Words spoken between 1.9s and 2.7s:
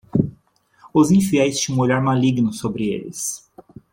maligno